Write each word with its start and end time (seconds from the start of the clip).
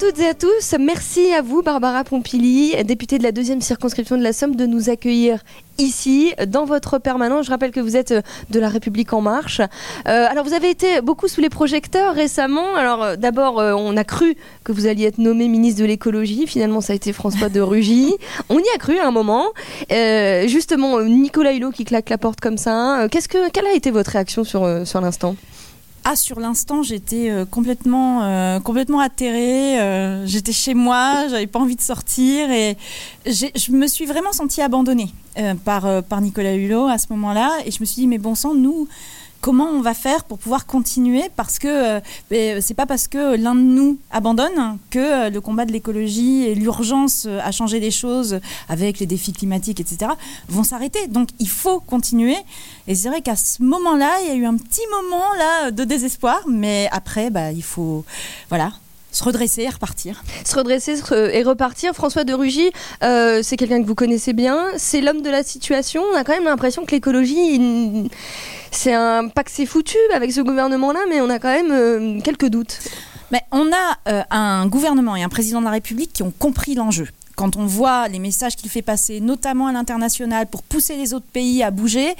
toutes 0.00 0.18
et 0.20 0.28
à 0.28 0.34
tous. 0.34 0.74
Merci 0.78 1.30
à 1.34 1.42
vous, 1.42 1.60
Barbara 1.60 2.04
Pompili, 2.04 2.74
députée 2.84 3.18
de 3.18 3.22
la 3.22 3.32
deuxième 3.32 3.60
circonscription 3.60 4.16
de 4.16 4.22
la 4.22 4.32
Somme, 4.32 4.56
de 4.56 4.64
nous 4.64 4.88
accueillir 4.88 5.40
ici, 5.76 6.32
dans 6.46 6.64
votre 6.64 6.98
permanence. 6.98 7.44
Je 7.44 7.50
rappelle 7.50 7.70
que 7.70 7.80
vous 7.80 7.98
êtes 7.98 8.14
de 8.48 8.60
la 8.60 8.70
République 8.70 9.12
En 9.12 9.20
Marche. 9.20 9.60
Euh, 9.60 10.26
alors, 10.30 10.44
vous 10.44 10.54
avez 10.54 10.70
été 10.70 11.02
beaucoup 11.02 11.28
sous 11.28 11.42
les 11.42 11.50
projecteurs 11.50 12.14
récemment. 12.14 12.76
Alors, 12.76 13.02
euh, 13.02 13.16
d'abord, 13.16 13.60
euh, 13.60 13.74
on 13.74 13.94
a 13.98 14.04
cru 14.04 14.36
que 14.64 14.72
vous 14.72 14.86
alliez 14.86 15.04
être 15.04 15.18
nommé 15.18 15.48
ministre 15.48 15.82
de 15.82 15.86
l'écologie. 15.86 16.46
Finalement, 16.46 16.80
ça 16.80 16.94
a 16.94 16.96
été 16.96 17.12
François 17.12 17.50
de 17.50 17.60
Rugy. 17.60 18.14
on 18.48 18.58
y 18.58 18.68
a 18.74 18.78
cru 18.78 18.98
à 18.98 19.06
un 19.06 19.10
moment. 19.10 19.48
justement, 20.46 21.02
Nicolas 21.02 21.52
Hulot 21.52 21.72
qui 21.72 21.84
claque 21.84 22.08
la 22.08 22.16
porte 22.16 22.40
comme 22.40 22.56
ça. 22.56 23.06
Qu'est-ce 23.10 23.28
que, 23.28 23.50
quelle 23.50 23.66
a 23.66 23.74
été 23.74 23.90
votre 23.90 24.12
réaction 24.12 24.44
sur, 24.44 24.86
sur 24.86 25.00
l'instant? 25.02 25.36
Ah, 26.04 26.16
sur 26.16 26.40
l'instant, 26.40 26.82
j'étais 26.82 27.30
euh, 27.30 27.44
complètement, 27.44 28.22
euh, 28.22 28.58
complètement 28.58 29.00
atterrée. 29.00 29.78
Euh, 29.80 30.26
j'étais 30.26 30.52
chez 30.52 30.72
moi, 30.72 31.28
j'avais 31.28 31.46
pas 31.46 31.58
envie 31.58 31.76
de 31.76 31.80
sortir 31.82 32.50
et 32.50 32.76
je 33.26 33.72
me 33.72 33.86
suis 33.86 34.06
vraiment 34.06 34.32
sentie 34.32 34.62
abandonnée 34.62 35.12
par, 35.64 36.02
par 36.04 36.20
Nicolas 36.20 36.54
Hulot 36.54 36.86
à 36.86 36.98
ce 36.98 37.06
moment-là. 37.10 37.50
Et 37.66 37.70
je 37.70 37.80
me 37.80 37.84
suis 37.84 38.02
dit, 38.02 38.06
mais 38.06 38.18
bon 38.18 38.34
sang, 38.34 38.54
nous, 38.54 38.88
comment 39.40 39.68
on 39.70 39.80
va 39.80 39.94
faire 39.94 40.24
pour 40.24 40.38
pouvoir 40.38 40.66
continuer 40.66 41.24
parce 41.36 41.58
que 41.58 41.96
euh, 41.96 42.00
ben, 42.30 42.60
c'est 42.60 42.74
pas 42.74 42.86
parce 42.86 43.08
que 43.08 43.36
l'un 43.36 43.54
de 43.54 43.60
nous 43.60 43.98
abandonne 44.10 44.78
que 44.90 44.98
euh, 44.98 45.30
le 45.30 45.40
combat 45.40 45.64
de 45.64 45.72
l'écologie 45.72 46.44
et 46.44 46.54
l'urgence 46.54 47.26
euh, 47.26 47.40
à 47.42 47.50
changer 47.50 47.80
les 47.80 47.90
choses 47.90 48.40
avec 48.68 48.98
les 48.98 49.06
défis 49.06 49.32
climatiques, 49.32 49.80
etc., 49.80 50.12
vont 50.48 50.64
s'arrêter. 50.64 51.06
Donc 51.08 51.28
il 51.38 51.48
faut 51.48 51.80
continuer. 51.80 52.36
Et 52.86 52.94
c'est 52.94 53.08
vrai 53.08 53.22
qu'à 53.22 53.36
ce 53.36 53.62
moment-là, 53.62 54.10
il 54.22 54.28
y 54.28 54.30
a 54.30 54.34
eu 54.34 54.44
un 54.44 54.56
petit 54.56 54.86
moment 54.90 55.32
là 55.38 55.70
de 55.70 55.84
désespoir, 55.84 56.40
mais 56.48 56.88
après, 56.92 57.30
bah, 57.30 57.52
il 57.52 57.62
faut, 57.62 58.04
voilà, 58.48 58.72
se 59.12 59.24
redresser 59.24 59.62
et 59.62 59.68
repartir. 59.68 60.22
Se 60.44 60.56
redresser 60.56 61.00
et 61.32 61.42
repartir. 61.42 61.94
François 61.94 62.24
de 62.24 62.32
Rugy, 62.32 62.70
euh, 63.02 63.40
c'est 63.42 63.56
quelqu'un 63.56 63.82
que 63.82 63.86
vous 63.86 63.94
connaissez 63.94 64.32
bien. 64.32 64.66
C'est 64.76 65.00
l'homme 65.00 65.22
de 65.22 65.30
la 65.30 65.42
situation. 65.42 66.02
On 66.12 66.16
a 66.16 66.24
quand 66.24 66.32
même 66.32 66.44
l'impression 66.44 66.84
que 66.84 66.92
l'écologie, 66.92 68.08
c'est 68.70 68.94
un 68.94 69.28
pas 69.28 69.44
que 69.44 69.50
c'est 69.50 69.66
foutu 69.66 69.98
avec 70.14 70.32
ce 70.32 70.40
gouvernement-là, 70.40 71.00
mais 71.08 71.20
on 71.20 71.30
a 71.30 71.38
quand 71.38 71.52
même 71.52 71.72
euh, 71.72 72.20
quelques 72.20 72.48
doutes. 72.48 72.78
Mais 73.32 73.42
on 73.52 73.70
a 73.72 73.98
euh, 74.08 74.22
un 74.30 74.66
gouvernement 74.66 75.16
et 75.16 75.22
un 75.22 75.28
président 75.28 75.60
de 75.60 75.66
la 75.66 75.72
République 75.72 76.12
qui 76.12 76.22
ont 76.22 76.32
compris 76.36 76.74
l'enjeu 76.74 77.08
quand 77.36 77.56
on 77.56 77.64
voit 77.64 78.06
les 78.08 78.18
messages 78.18 78.54
qu'il 78.54 78.68
fait 78.68 78.82
passer, 78.82 79.18
notamment 79.18 79.68
à 79.68 79.72
l'international, 79.72 80.46
pour 80.46 80.62
pousser 80.62 80.96
les 80.96 81.14
autres 81.14 81.28
pays 81.32 81.62
à 81.62 81.70
bouger, 81.70 82.14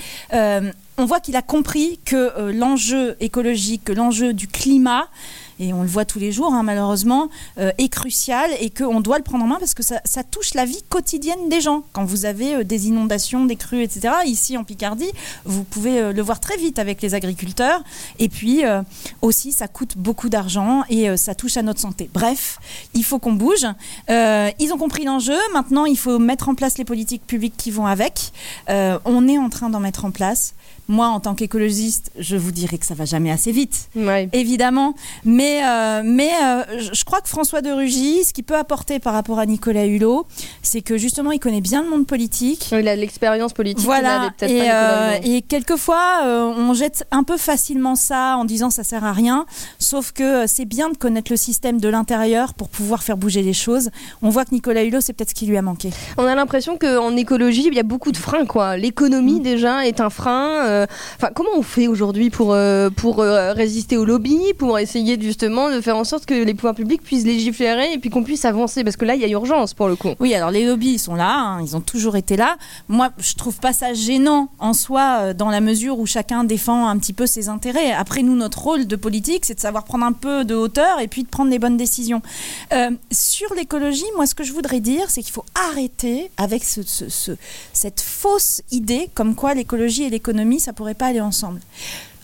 on 1.00 1.06
voit 1.06 1.20
qu'il 1.20 1.36
a 1.36 1.42
compris 1.42 1.98
que 2.04 2.50
l'enjeu 2.50 3.16
écologique, 3.20 3.84
que 3.84 3.92
l'enjeu 3.92 4.32
du 4.32 4.46
climat, 4.46 5.08
et 5.60 5.74
on 5.74 5.82
le 5.82 5.88
voit 5.88 6.06
tous 6.06 6.18
les 6.18 6.32
jours 6.32 6.54
hein, 6.54 6.62
malheureusement, 6.62 7.28
euh, 7.58 7.70
est 7.76 7.90
crucial 7.90 8.50
et 8.60 8.70
qu'on 8.70 9.00
doit 9.00 9.18
le 9.18 9.22
prendre 9.22 9.44
en 9.44 9.46
main 9.46 9.58
parce 9.60 9.74
que 9.74 9.82
ça, 9.82 10.00
touche 10.30 10.54
la 10.54 10.64
vie 10.64 10.82
quotidienne 10.88 11.48
des 11.48 11.60
gens. 11.60 11.84
Quand 11.92 12.04
vous 12.04 12.24
avez 12.24 12.54
euh, 12.54 12.64
des 12.64 12.88
inondations, 12.88 13.44
des 13.44 13.56
crues, 13.56 13.82
etc., 13.82 14.14
ici 14.24 14.56
en 14.56 14.64
Picardie, 14.64 15.10
vous 15.44 15.62
pouvez 15.62 16.00
euh, 16.00 16.12
le 16.12 16.22
voir 16.22 16.40
très 16.40 16.56
vite 16.56 16.78
avec 16.78 17.02
les 17.02 17.14
agriculteurs. 17.14 17.82
Et 18.18 18.30
puis 18.30 18.62
aussi, 19.20 19.52
ça 19.52 19.68
coûte 19.68 19.98
beaucoup 19.98 20.28
d'argent 20.30 20.82
et 20.88 21.14
ça 21.16 21.34
touche 21.34 21.56
à 21.56 21.62
notre 21.62 21.80
santé. 21.80 22.08
Bref, 22.12 22.58
il 22.94 23.04
faut 23.04 23.18
qu'on 23.18 23.32
bouge. 23.32 23.66
ils 24.08 24.72
ont 24.72 24.78
compris 24.78 25.04
l'enjeu. 25.04 25.36
Maintenant, 25.52 25.84
il 25.84 25.98
faut 25.98 26.18
mettre 26.18 26.48
en 26.48 26.54
place 26.54 26.78
les 26.78 26.84
politiques 26.84 27.26
publiques 27.26 27.56
qui 27.56 27.70
vont 27.70 27.86
avec. 27.86 28.32
on 28.68 29.28
est 29.28 29.38
en 29.38 29.50
train 29.50 29.68
d'en 29.68 29.80
mettre 29.80 30.04
en 30.04 30.10
place. 30.10 30.54
Moi, 30.90 31.06
en 31.06 31.20
tant 31.20 31.36
qu'écologiste, 31.36 32.10
je 32.18 32.36
vous 32.36 32.50
dirais 32.50 32.76
que 32.76 32.84
ça 32.84 32.94
va 32.94 33.04
jamais 33.04 33.30
assez 33.30 33.52
vite, 33.52 33.88
évidemment. 34.32 34.94
Mais, 35.24 35.60
euh, 35.64 36.02
mais 36.04 36.30
euh, 36.42 36.64
je 36.92 37.04
crois 37.04 37.20
que 37.20 37.28
François 37.28 37.62
de 37.62 37.70
Rugy, 37.70 38.24
ce 38.24 38.32
qu'il 38.32 38.42
peut 38.42 38.56
apporter 38.56 38.98
par 38.98 39.12
rapport 39.12 39.38
à 39.38 39.46
Nicolas 39.46 39.86
Hulot, 39.86 40.26
c'est 40.62 40.80
que 40.80 40.98
justement, 40.98 41.30
il 41.30 41.38
connaît 41.38 41.60
bien 41.60 41.84
le 41.84 41.90
monde 41.90 42.08
politique. 42.08 42.70
Il 42.72 42.88
a 42.88 42.96
de 42.96 43.00
l'expérience 43.00 43.52
politique. 43.52 43.84
Voilà. 43.84 44.32
Et, 44.42 44.62
euh, 44.68 45.12
et, 45.22 45.42
quelquefois, 45.42 46.24
on 46.24 46.74
jette 46.74 47.06
un 47.12 47.22
peu 47.22 47.36
facilement 47.36 47.94
ça 47.94 48.36
en 48.36 48.44
disant 48.44 48.70
ça 48.70 48.82
sert 48.82 49.04
à 49.04 49.12
rien. 49.12 49.46
Sauf 49.78 50.10
que 50.10 50.48
c'est 50.48 50.64
bien 50.64 50.90
de 50.90 50.96
connaître 50.96 51.30
le 51.30 51.36
système 51.36 51.78
de 51.78 51.88
l'intérieur 51.88 52.52
pour 52.52 52.68
pouvoir 52.68 53.04
faire 53.04 53.16
bouger 53.16 53.42
les 53.42 53.52
choses. 53.52 53.90
On 54.22 54.28
voit 54.28 54.44
que 54.44 54.52
Nicolas 54.52 54.82
Hulot, 54.82 55.02
c'est 55.02 55.12
peut-être 55.12 55.30
ce 55.30 55.34
qui 55.36 55.46
lui 55.46 55.56
a 55.56 55.62
manqué. 55.62 55.90
On 56.18 56.24
a 56.24 56.34
l'impression 56.34 56.76
qu'en 56.76 57.14
écologie, 57.14 57.68
il 57.68 57.74
y 57.74 57.78
a 57.78 57.84
beaucoup 57.84 58.10
de 58.10 58.16
freins. 58.16 58.44
quoi. 58.44 58.76
L'économie, 58.76 59.38
mm. 59.38 59.44
déjà, 59.44 59.86
est 59.86 60.00
un 60.00 60.10
frein. 60.10 60.66
Euh, 60.70 60.86
enfin, 61.16 61.30
comment 61.34 61.50
on 61.56 61.62
fait 61.62 61.88
aujourd'hui 61.88 62.30
pour, 62.30 62.52
euh, 62.52 62.90
pour 62.90 63.20
euh, 63.20 63.52
résister 63.52 63.96
au 63.96 64.04
lobby, 64.04 64.38
pour 64.58 64.78
essayer 64.78 65.20
justement 65.20 65.70
de 65.70 65.80
faire 65.80 65.96
en 65.96 66.04
sorte 66.04 66.26
que 66.26 66.34
les 66.34 66.54
pouvoirs 66.54 66.74
publics 66.74 67.02
puissent 67.02 67.24
légiférer 67.24 67.92
et 67.92 67.98
puis 67.98 68.10
qu'on 68.10 68.22
puisse 68.22 68.44
avancer? 68.44 68.84
Parce 68.84 68.96
que 68.96 69.04
là, 69.04 69.14
il 69.14 69.20
y 69.20 69.24
a 69.24 69.28
urgence 69.28 69.74
pour 69.74 69.88
le 69.88 69.96
coup. 69.96 70.10
Oui, 70.20 70.34
alors 70.34 70.50
les 70.50 70.64
lobbies, 70.64 70.98
sont 70.98 71.14
là, 71.14 71.34
hein, 71.38 71.62
ils 71.62 71.76
ont 71.76 71.80
toujours 71.80 72.16
été 72.16 72.36
là. 72.36 72.56
Moi, 72.88 73.10
je 73.18 73.34
trouve 73.34 73.58
pas 73.58 73.72
ça 73.72 73.94
gênant 73.94 74.48
en 74.58 74.72
soi, 74.72 75.34
dans 75.34 75.50
la 75.50 75.60
mesure 75.60 75.98
où 75.98 76.06
chacun 76.06 76.44
défend 76.44 76.88
un 76.88 76.98
petit 76.98 77.12
peu 77.12 77.26
ses 77.26 77.48
intérêts. 77.48 77.92
Après, 77.92 78.22
nous, 78.22 78.36
notre 78.36 78.60
rôle 78.60 78.86
de 78.86 78.96
politique, 78.96 79.44
c'est 79.44 79.54
de 79.54 79.60
savoir 79.60 79.84
prendre 79.84 80.04
un 80.04 80.12
peu 80.12 80.44
de 80.44 80.54
hauteur 80.54 81.00
et 81.00 81.08
puis 81.08 81.22
de 81.22 81.28
prendre 81.28 81.50
les 81.50 81.58
bonnes 81.58 81.76
décisions. 81.76 82.22
sur 83.10 83.54
l'écologie, 83.54 84.04
moi, 84.16 84.26
ce 84.26 84.34
que 84.34 84.44
je 84.44 84.52
voudrais 84.52 84.80
dire, 84.80 85.10
c'est 85.10 85.22
qu'il 85.22 85.32
faut 85.32 85.44
arrêter 85.54 86.30
avec 86.36 86.64
ce, 86.64 86.80
cette 87.72 88.00
fausse 88.00 88.62
idée 88.70 89.08
comme 89.14 89.34
quoi 89.34 89.54
l'écologie 89.54 90.04
et 90.04 90.10
l'économie, 90.10 90.59
ça 90.60 90.72
pourrait 90.72 90.94
pas 90.94 91.06
aller 91.06 91.20
ensemble. 91.20 91.60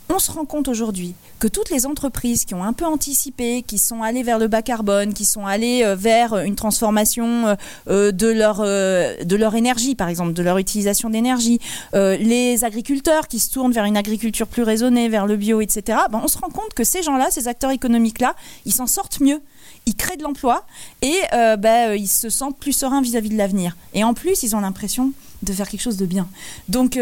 On 0.09 0.21
se 0.21 0.31
rend 0.31 0.45
compte 0.45 0.69
aujourd'hui 0.69 1.15
que 1.41 1.49
toutes 1.49 1.71
les 1.71 1.85
entreprises 1.85 2.45
qui 2.45 2.55
ont 2.55 2.63
un 2.63 2.73
peu 2.73 2.85
anticipé, 2.85 3.63
qui 3.63 3.77
sont 3.77 4.03
allées 4.03 4.23
vers 4.23 4.39
le 4.39 4.47
bas 4.47 4.63
carbone, 4.63 5.13
qui 5.13 5.25
sont 5.25 5.47
allées 5.47 5.83
euh, 5.83 5.97
vers 5.97 6.39
une 6.39 6.55
transformation 6.55 7.49
euh, 7.49 7.55
euh, 7.89 8.13
de 8.13 8.29
leur, 8.29 8.61
de 8.61 9.37
leur 9.37 9.57
énergie, 9.57 9.97
par 9.97 10.09
exemple, 10.09 10.33
de 10.33 10.43
leur 10.43 10.59
utilisation 10.59 11.11
d'énergie, 11.11 11.59
les 11.93 12.65
agriculteurs 12.65 13.29
qui 13.29 13.41
se 13.41 13.51
tournent 13.51 13.73
vers 13.73 13.85
une 13.85 13.97
agriculture 13.97 14.47
plus 14.47 14.63
raisonnée, 14.63 15.09
vers 15.09 15.27
le 15.27 15.37
bio, 15.37 15.61
etc., 15.61 15.99
ben 16.11 16.21
on 16.23 16.29
se 16.29 16.39
rend 16.39 16.51
compte 16.51 16.73
que 16.75 16.85
ces 16.85 17.03
gens-là, 17.03 17.29
ces 17.31 17.49
acteurs 17.49 17.71
économiques-là, 17.71 18.35
ils 18.65 18.73
s'en 18.73 18.87
sortent 18.87 19.21
mieux 19.21 19.41
ils 19.89 19.95
créent 19.95 20.17
de 20.17 20.25
l'emploi 20.25 20.67
et 21.01 21.15
ben, 21.59 21.95
ils 21.95 22.09
se 22.09 22.29
sentent 22.29 22.59
plus 22.59 22.73
sereins 22.73 23.03
vis-à-vis 23.03 23.29
de 23.29 23.37
l'avenir. 23.37 23.77
Et 23.95 24.03
en 24.03 24.15
plus, 24.15 24.43
ils 24.43 24.57
ont 24.57 24.61
l'impression 24.61 25.13
de 25.45 25.53
faire 25.53 25.69
quelque 25.69 25.81
chose 25.81 25.97
de 25.97 26.07
bien. 26.07 26.27
Donc, 26.69 26.99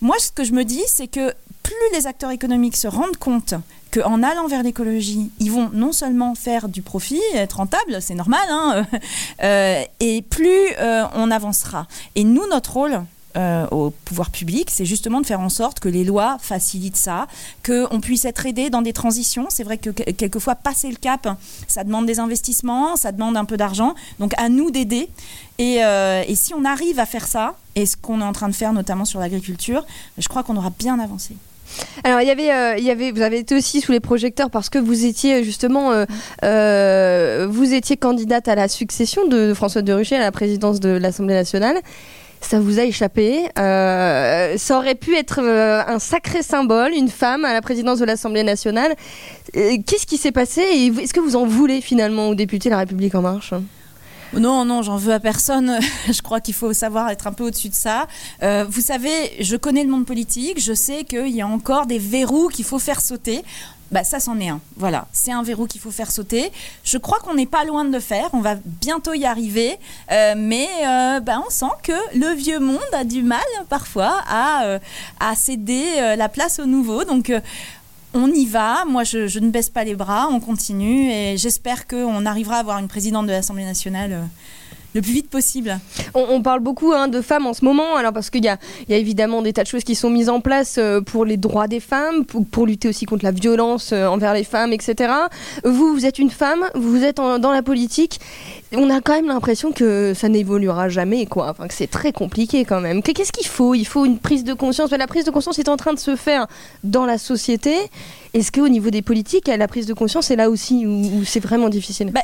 moi, 0.00 0.16
ce 0.18 0.30
que 0.30 0.44
je 0.44 0.52
me 0.52 0.64
dis, 0.64 0.82
c'est 0.86 1.08
que 1.08 1.32
plus 1.62 1.74
les 1.92 2.06
acteurs 2.06 2.30
économiques 2.30 2.76
se 2.76 2.88
rendent 2.88 3.16
compte 3.16 3.54
qu'en 3.92 4.22
allant 4.22 4.46
vers 4.46 4.62
l'écologie, 4.62 5.30
ils 5.38 5.50
vont 5.50 5.70
non 5.72 5.92
seulement 5.92 6.34
faire 6.34 6.68
du 6.68 6.82
profit, 6.82 7.20
être 7.34 7.54
rentables, 7.56 8.00
c'est 8.00 8.14
normal, 8.14 8.46
hein, 8.48 8.86
euh, 9.42 9.82
et 10.00 10.22
plus 10.22 10.68
euh, 10.78 11.04
on 11.14 11.30
avancera. 11.30 11.86
Et 12.14 12.24
nous, 12.24 12.46
notre 12.48 12.74
rôle, 12.74 13.02
euh, 13.36 13.66
au 13.70 13.90
pouvoir 13.90 14.30
public, 14.30 14.70
c'est 14.70 14.86
justement 14.86 15.20
de 15.20 15.26
faire 15.26 15.40
en 15.40 15.50
sorte 15.50 15.80
que 15.80 15.88
les 15.88 16.02
lois 16.02 16.38
facilitent 16.40 16.96
ça, 16.96 17.26
qu'on 17.64 18.00
puisse 18.00 18.24
être 18.24 18.46
aidé 18.46 18.70
dans 18.70 18.80
des 18.80 18.94
transitions. 18.94 19.46
C'est 19.50 19.64
vrai 19.64 19.76
que 19.76 19.90
quelquefois, 19.90 20.54
passer 20.54 20.88
le 20.88 20.96
cap, 20.96 21.28
ça 21.66 21.84
demande 21.84 22.06
des 22.06 22.20
investissements, 22.20 22.96
ça 22.96 23.12
demande 23.12 23.36
un 23.36 23.44
peu 23.44 23.58
d'argent. 23.58 23.94
Donc 24.18 24.32
à 24.38 24.48
nous 24.48 24.70
d'aider. 24.70 25.10
Et, 25.58 25.84
euh, 25.84 26.22
et, 26.26 26.34
si 26.36 26.54
on 26.54 26.64
arrive 26.64 26.98
à 26.98 27.06
faire 27.06 27.26
ça, 27.26 27.54
et 27.74 27.84
ce 27.84 27.96
qu'on 27.96 28.20
est 28.20 28.24
en 28.24 28.32
train 28.32 28.48
de 28.48 28.54
faire 28.54 28.72
notamment 28.72 29.04
sur 29.04 29.20
l'agriculture, 29.20 29.84
je 30.16 30.26
crois 30.28 30.42
qu'on 30.42 30.56
aura 30.56 30.70
bien 30.70 30.98
avancé. 30.98 31.36
Alors, 32.04 32.22
il 32.22 32.26
y 32.26 32.30
avait, 32.30 32.50
euh, 32.50 32.76
il 32.78 32.84
y 32.84 32.90
avait, 32.90 33.10
vous 33.10 33.20
avez 33.20 33.40
été 33.40 33.54
aussi 33.54 33.82
sous 33.82 33.92
les 33.92 34.00
projecteurs 34.00 34.50
parce 34.50 34.70
que 34.70 34.78
vous 34.78 35.04
étiez 35.04 35.44
justement, 35.44 35.90
vous 36.40 37.74
étiez 37.74 37.98
candidate 37.98 38.48
à 38.48 38.54
la 38.54 38.68
succession 38.68 39.26
de 39.28 39.52
François 39.52 39.82
de 39.82 39.92
Ruchet 39.92 40.16
à 40.16 40.20
la 40.20 40.32
présidence 40.32 40.80
de 40.80 40.88
l'Assemblée 40.88 41.34
nationale 41.34 41.76
ça 42.40 42.60
vous 42.60 42.78
a 42.78 42.84
échappé. 42.84 43.48
Euh, 43.58 44.56
ça 44.56 44.78
aurait 44.78 44.94
pu 44.94 45.16
être 45.16 45.40
euh, 45.42 45.82
un 45.86 45.98
sacré 45.98 46.42
symbole, 46.42 46.92
une 46.92 47.08
femme 47.08 47.44
à 47.44 47.52
la 47.52 47.60
présidence 47.60 47.98
de 47.98 48.04
l'Assemblée 48.04 48.42
nationale. 48.42 48.94
Euh, 49.56 49.76
qu'est-ce 49.86 50.06
qui 50.06 50.16
s'est 50.16 50.32
passé 50.32 50.62
est-ce 50.62 51.12
que 51.12 51.20
vous 51.20 51.36
en 51.36 51.46
voulez 51.46 51.80
finalement 51.80 52.28
aux 52.28 52.34
députés 52.34 52.68
de 52.68 52.74
La 52.74 52.80
République 52.80 53.14
en 53.14 53.22
marche? 53.22 53.54
Non, 54.32 54.64
non, 54.64 54.82
j'en 54.82 54.96
veux 54.96 55.12
à 55.12 55.20
personne. 55.20 55.78
je 56.10 56.22
crois 56.22 56.40
qu'il 56.40 56.54
faut 56.54 56.72
savoir 56.72 57.10
être 57.10 57.26
un 57.26 57.32
peu 57.32 57.44
au-dessus 57.44 57.68
de 57.68 57.74
ça. 57.74 58.06
vous 58.40 58.80
savez, 58.80 59.32
je 59.40 59.56
connais 59.56 59.84
le 59.84 59.90
monde 59.90 60.06
politique. 60.06 60.60
Je 60.60 60.72
sais 60.72 61.04
qu'il 61.04 61.34
y 61.34 61.40
a 61.40 61.46
encore 61.46 61.86
des 61.86 61.98
verrous 61.98 62.48
qu'il 62.48 62.64
faut 62.64 62.78
faire 62.78 63.00
sauter 63.00 63.44
bah, 63.90 64.04
ça, 64.04 64.20
c'en 64.20 64.38
est 64.38 64.48
un. 64.48 64.60
Voilà, 64.76 65.06
c'est 65.12 65.32
un 65.32 65.42
verrou 65.42 65.66
qu'il 65.66 65.80
faut 65.80 65.90
faire 65.90 66.10
sauter. 66.10 66.52
Je 66.84 66.98
crois 66.98 67.18
qu'on 67.20 67.34
n'est 67.34 67.46
pas 67.46 67.64
loin 67.64 67.84
de 67.84 67.92
le 67.92 68.00
faire. 68.00 68.28
On 68.32 68.40
va 68.40 68.56
bientôt 68.64 69.14
y 69.14 69.24
arriver. 69.24 69.78
Euh, 70.12 70.34
mais 70.36 70.68
euh, 70.86 71.20
bah, 71.20 71.40
on 71.46 71.50
sent 71.50 71.72
que 71.82 71.92
le 72.14 72.34
vieux 72.34 72.60
monde 72.60 72.78
a 72.92 73.04
du 73.04 73.22
mal 73.22 73.40
parfois 73.68 74.22
à, 74.28 74.64
euh, 74.64 74.78
à 75.20 75.34
céder 75.34 76.14
la 76.16 76.28
place 76.28 76.58
au 76.58 76.66
nouveau. 76.66 77.04
Donc, 77.04 77.32
on 78.14 78.32
y 78.32 78.46
va. 78.46 78.84
Moi, 78.86 79.04
je, 79.04 79.38
ne 79.38 79.50
baisse 79.50 79.70
pas 79.70 79.84
les 79.84 79.94
bras. 79.94 80.28
On 80.30 80.40
continue. 80.40 81.10
Et 81.10 81.36
j'espère 81.36 81.86
qu'on 81.86 82.26
arrivera 82.26 82.56
à 82.56 82.60
avoir 82.60 82.78
une 82.78 82.88
présidente 82.88 83.26
de 83.26 83.32
l'Assemblée 83.32 83.64
nationale 83.64 84.28
le 84.98 85.02
plus 85.02 85.12
vite 85.12 85.30
possible. 85.30 85.78
On, 86.14 86.42
parle 86.42 86.60
beaucoup 86.60 86.92
hein, 86.92 87.08
de 87.08 87.20
femmes 87.20 87.46
en 87.46 87.54
ce 87.54 87.64
moment, 87.64 87.96
alors 87.96 88.12
parce 88.12 88.30
qu'il 88.30 88.44
y 88.44 88.48
a, 88.48 88.58
évidemment 88.88 89.42
des 89.42 89.52
tas 89.52 89.62
de 89.62 89.68
choses 89.68 89.84
qui 89.84 89.94
sont 89.94 90.10
mises 90.10 90.28
en 90.28 90.40
place 90.40 90.76
euh, 90.78 91.00
pour 91.00 91.24
les 91.24 91.36
droits 91.36 91.68
des 91.68 91.80
femmes, 91.80 92.24
pour, 92.24 92.66
lutter 92.66 92.88
aussi 92.88 93.06
contre 93.06 93.24
la 93.24 93.30
violence 93.30 93.92
euh, 93.92 94.06
envers 94.06 94.34
les 94.34 94.44
femmes, 94.44 94.72
etc. 94.72 95.12
Vous, 95.64 95.94
vous 95.94 96.04
êtes 96.04 96.18
une 96.18 96.30
femme, 96.30 96.64
vous 96.74 97.04
êtes 97.04 97.18
dans 97.18 97.52
la 97.52 97.62
politique. 97.62 98.20
On 98.72 98.90
a 98.90 99.00
quand 99.00 99.14
même 99.14 99.28
l'impression 99.28 99.72
que 99.72 100.12
ça 100.14 100.28
n'évoluera 100.28 100.88
jamais, 100.88 101.26
quoi. 101.26 101.50
Enfin, 101.50 101.68
que 101.68 101.74
c'est 101.74 101.86
très 101.86 102.12
compliqué 102.12 102.64
quand 102.64 102.80
même. 102.80 103.02
Qu'est-ce 103.02 103.32
qu'il 103.32 103.46
faut? 103.46 103.74
Il 103.74 103.86
faut 103.86 104.04
une 104.04 104.18
prise 104.18 104.44
de 104.44 104.52
conscience. 104.52 104.90
La 104.90 105.06
prise 105.06 105.24
de 105.24 105.30
conscience 105.30 105.58
est 105.58 105.68
en 105.68 105.76
train 105.76 105.94
de 105.94 105.98
se 105.98 106.16
faire 106.16 106.46
dans 106.82 107.06
la 107.06 107.18
société. 107.18 107.74
Est-ce 108.34 108.52
qu'au 108.52 108.68
niveau 108.68 108.90
des 108.90 109.02
politiques, 109.02 109.48
la 109.48 109.68
prise 109.68 109.86
de 109.86 109.94
conscience 109.94 110.30
est 110.30 110.36
là 110.36 110.50
aussi 110.50 110.86
où, 110.86 111.24
c'est 111.24 111.40
vraiment 111.40 111.68
difficile? 111.68 112.10
Bah, 112.12 112.22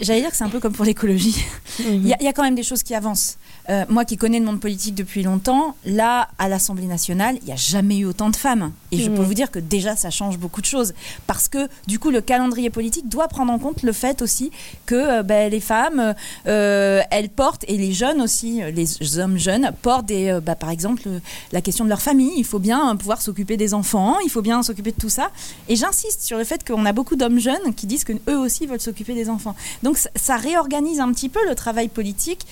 J'allais 0.00 0.20
dire 0.20 0.30
que 0.30 0.36
c'est 0.36 0.44
un 0.44 0.48
peu 0.48 0.60
comme 0.60 0.72
pour 0.72 0.84
l'écologie. 0.84 1.36
Mhm. 1.80 2.02
Il 2.04 2.06
y, 2.06 2.28
a 2.28 2.32
quand 2.32 2.42
même 2.42 2.54
des 2.54 2.62
choses 2.62 2.82
qui 2.82 2.94
avancent. 2.94 3.38
Euh, 3.70 3.84
moi 3.88 4.04
qui 4.04 4.16
connais 4.16 4.38
le 4.38 4.44
monde 4.44 4.60
politique 4.60 4.94
depuis 4.94 5.22
longtemps, 5.22 5.74
là, 5.86 6.28
à 6.38 6.48
l'Assemblée 6.48 6.86
nationale, 6.86 7.36
il 7.40 7.46
n'y 7.46 7.52
a 7.52 7.56
jamais 7.56 7.98
eu 7.98 8.04
autant 8.04 8.28
de 8.28 8.36
femmes. 8.36 8.72
Et 8.92 8.98
je 8.98 9.08
peux 9.08 9.22
mhm. 9.22 9.24
vous 9.24 9.34
dire 9.34 9.50
que 9.50 9.58
déjà, 9.58 9.96
ça 9.96 10.10
change 10.10 10.38
beaucoup 10.38 10.60
de 10.60 10.66
choses. 10.66 10.92
Parce 11.26 11.48
que, 11.48 11.68
du 11.86 11.98
coup, 11.98 12.10
le 12.10 12.20
calendrier 12.20 12.68
politique 12.68 13.08
doit 13.08 13.28
prendre 13.28 13.52
en 13.52 13.58
compte 13.58 13.82
le 13.82 13.92
fait 13.92 14.20
aussi 14.22 14.50
que 14.86 14.94
euh, 14.94 15.22
ben, 15.22 15.50
les 15.50 15.60
femmes, 15.60 16.14
euh, 16.46 17.00
elles 17.10 17.30
portent, 17.30 17.64
et 17.66 17.78
les 17.78 17.92
jeunes 17.92 18.20
aussi, 18.20 18.60
les 18.72 19.18
hommes 19.18 19.38
jeunes, 19.38 19.72
portent, 19.82 20.06
des, 20.06 20.38
bah, 20.44 20.54
par 20.54 20.70
exemple, 20.70 21.08
la 21.52 21.60
question 21.62 21.84
de 21.84 21.88
leur 21.90 22.02
famille. 22.02 22.32
Il 22.36 22.44
faut 22.44 22.58
bien 22.58 22.94
pouvoir 22.96 23.22
s'occuper 23.22 23.56
des 23.56 23.72
enfants, 23.72 24.16
il 24.24 24.30
faut 24.30 24.42
bien 24.42 24.62
s'occuper 24.62 24.92
de 24.92 25.00
tout 25.00 25.08
ça. 25.08 25.23
Et 25.68 25.76
j'insiste 25.76 26.22
sur 26.22 26.38
le 26.38 26.44
fait 26.44 26.66
qu'on 26.66 26.86
a 26.86 26.92
beaucoup 26.92 27.16
d'hommes 27.16 27.38
jeunes 27.38 27.74
qui 27.74 27.86
disent 27.86 28.04
qu'eux 28.04 28.36
aussi 28.36 28.66
veulent 28.66 28.80
s'occuper 28.80 29.14
des 29.14 29.28
enfants. 29.28 29.54
Donc 29.82 29.98
ça 30.16 30.36
réorganise 30.36 31.00
un 31.00 31.12
petit 31.12 31.28
peu 31.28 31.40
le 31.48 31.54
travail 31.54 31.88
politique 31.88 32.46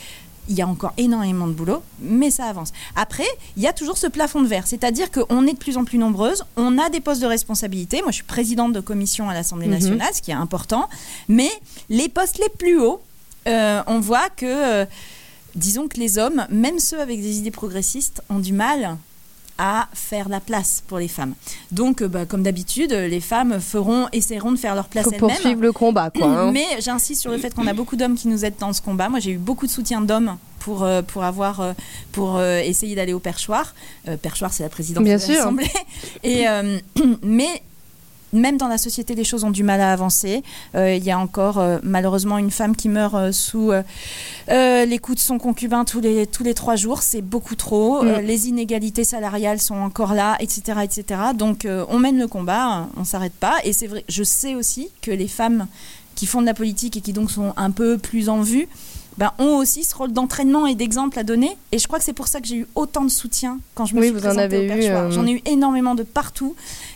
il 0.49 0.57
y 0.57 0.63
a 0.63 0.67
encore 0.67 0.93
énormément 0.97 1.47
de 1.47 1.53
boulot, 1.53 1.83
mais 2.01 2.31
ça 2.31 2.47
avance. 2.47 2.73
Après, 2.97 3.27
il 3.57 3.63
y 3.63 3.67
a 3.67 3.73
toujours 3.73 3.97
ce 3.97 4.07
plafond 4.07 4.43
de 4.43 4.47
verre, 4.47 4.67
c'est-à-dire 4.67 5.11
qu'on 5.11 5.47
est 5.47 5.53
de 5.53 5.59
plus 5.59 5.77
en 5.77 5.85
plus 5.85 5.99
nombreuses, 5.99 6.45
on 6.57 6.79
a 6.79 6.91
des 6.91 7.01
postes 7.01 7.23
de 7.23 7.27
responsabilité. 7.27 8.03
Moi, 8.03 8.11
je 8.11 8.17
suis 8.17 8.25
présidente 8.25 8.73
de 8.73 8.81
commission 8.81 9.29
à 9.31 9.35
l'Assemblée 9.35 9.67
mhm. 9.67 9.75
nationale, 9.75 10.09
ce 10.13 10.21
qui 10.21 10.31
est 10.31 10.35
important, 10.35 10.89
mais 11.29 11.51
les 11.89 12.09
postes 12.09 12.39
les 12.39 12.49
plus 12.49 12.81
hauts, 12.81 13.01
euh, 13.47 13.83
on 13.87 14.01
voit 14.01 14.29
que, 14.31 14.47
euh, 14.47 14.87
disons 15.55 15.87
que 15.87 15.99
les 15.99 16.19
hommes, 16.19 16.47
même 16.51 16.79
ceux 16.79 17.01
avec 17.01 17.21
des 17.21 17.39
idées 17.39 17.51
progressistes, 17.51 18.23
ont 18.29 18.39
du 18.39 18.53
mal 18.53 18.97
à 19.59 19.89
faire 19.93 20.29
la 20.29 20.41
place 20.41 20.83
pour 20.87 20.99
les 20.99 21.09
femmes. 21.09 21.35
Donc, 21.71 22.03
euh, 22.03 22.09
bah, 22.09 22.27
comme 22.27 22.43
d'habitude, 22.43 22.93
les 22.93 23.21
femmes 23.21 23.61
feront, 23.61 24.09
essaieront 24.13 24.53
de 24.53 24.57
faire 24.57 24.75
leur 24.75 24.89
place 24.89 25.07
elles-mêmes. 25.07 25.21
Poursuivre 25.21 25.63
le 25.63 25.73
combat, 25.73 26.11
quoi. 26.11 26.27
Hein. 26.27 26.53
Mais 26.53 26.67
j'insiste 26.81 27.21
sur 27.21 27.31
le 27.31 27.39
fait 27.39 27.55
qu'on 27.55 27.67
a 27.67 27.73
beaucoup 27.73 27.97
d'hommes 27.97 28.17
qui 28.17 28.29
nous 28.29 28.45
aident 28.45 28.59
dans 28.59 28.73
ce 28.73 28.83
combat. 28.83 29.09
Moi, 29.09 29.21
j'ai 29.21 29.33
eu 29.33 29.39
beaucoup 29.39 29.67
de 29.67 29.71
soutien 29.71 30.01
d'hommes 30.01 30.37
pour, 30.59 30.85
euh, 30.85 31.03
pour, 31.03 31.25
avoir, 31.25 31.61
euh, 31.61 31.73
pour 32.13 32.41
essayer 32.41 32.95
d'aller 32.95 33.13
au 33.13 33.19
perchoir. 33.19 33.75
perchoir, 34.23 34.53
c'est 34.53 34.63
la 34.63 34.69
présidente 34.69 35.05
Bien 35.05 35.17
de 35.17 35.33
l'Assemblée. 35.33 35.71
Et, 36.23 36.45
mais 37.23 37.63
même 38.33 38.57
dans 38.57 38.69
la 38.69 38.79
société, 38.79 39.15
les 39.15 39.25
choses 39.25 39.45
ont 39.45 39.51
du 39.51 39.63
mal 39.63 39.81
à 39.81 39.93
avancer. 39.93 40.43
Euh, 40.75 40.95
il 40.95 41.05
y 41.05 41.11
a 41.11 41.19
encore 41.19 41.59
euh, 41.59 41.79
malheureusement 41.83 42.39
une 42.39 42.51
femme 42.51 42.75
qui 42.75 42.89
meurt 42.89 43.15
euh, 43.15 43.33
sous 43.33 43.73
les 44.49 44.99
coups 44.99 45.19
de 45.19 45.23
son 45.23 45.39
concubin 45.39 45.85
tous 45.85 46.01
les, 46.01 46.27
tous 46.27 46.43
les 46.43 46.55
trois 46.55 46.77
jours. 46.77 47.03
C'est 47.03 47.23
beaucoup 47.23 47.57
trop. 47.57 48.03
Mm. 48.03 48.21
les 48.21 48.49
inégalités 48.49 49.05
salariales 49.05 49.61
sont 49.61 49.77
encore 49.77 50.15
là, 50.15 50.37
etc. 50.41 50.81
etc. 50.83 51.21
Donc 51.35 51.67
on 51.89 51.99
mène 51.99 52.19
le 52.19 52.27
combat, 52.27 52.89
on 52.97 53.05
s'arrête 53.05 53.35
pas. 53.35 53.57
Et 53.65 53.73
c'est 53.73 53.87
vrai, 53.87 54.05
je 54.09 54.23
sais 54.23 54.55
aussi 54.55 54.89
que 55.01 55.11
les 55.11 55.29
femmes 55.29 55.67
qui 56.15 56.27
font 56.27 56.41
de 56.41 56.47
la 56.47 56.55
politique 56.55 56.97
et 56.97 57.01
qui 57.01 57.13
donc 57.13 57.31
sont 57.31 57.53
un 57.57 57.71
peu 57.71 57.99
plus 57.99 58.29
en 58.29 58.43
vue, 58.43 58.69
ben, 59.19 59.33
ont 59.39 59.57
aussi 59.57 59.85
ce 59.85 59.95
rôle 59.95 60.13
d'entraînement 60.13 60.67
et 60.67 60.75
d'exemple 60.75 61.19
à 61.19 61.23
donner. 61.23 61.57
Et 61.71 61.79
je 61.79 61.87
crois 61.87 61.99
que 61.99 62.05
c'est 62.05 62.13
pour 62.13 62.29
ça 62.29 62.41
que 62.41 62.47
j'ai 62.47 62.57
eu 62.57 62.67
autant 62.75 63.05
de 63.05 63.11
soutien 63.11 63.59
quand 63.75 63.85
je 63.85 63.95
me 63.95 64.01
oui, 64.01 64.09
suis 64.09 64.17
vous 64.17 64.27
en 64.27 64.39
avez 64.39 64.71
au 64.71 65.09
eu, 65.09 65.13
J'en 65.13 65.27
ai 65.27 65.33
eu 65.33 65.43
énormément 65.47 65.95
de 65.95 66.03
partout. 66.03 66.55